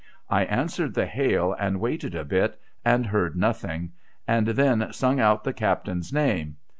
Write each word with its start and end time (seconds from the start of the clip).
I 0.31 0.45
answered 0.45 0.95
the 0.95 1.05
hail, 1.05 1.55
and 1.59 1.79
waited 1.79 2.15
a 2.15 2.25
bit, 2.25 2.59
and 2.83 3.05
heard 3.05 3.35
nothing, 3.37 3.91
and 4.27 4.47
then 4.47 4.91
sung 4.93 5.19
out 5.19 5.43
the 5.43 5.53
captain's 5.53 6.11
name. 6.11 6.57